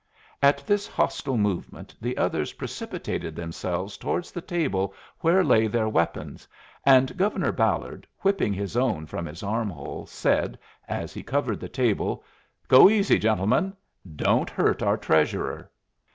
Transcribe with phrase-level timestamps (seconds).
[0.41, 6.47] At this hostile movement the others precipitated themselves towards the table where lay their weapons,
[6.83, 12.23] and Governor Ballard, whipping his own from his armhole, said, as he covered the table:
[12.67, 13.75] "Go easy, gentlemen!
[14.15, 15.69] Don't hurt our Treasurer!"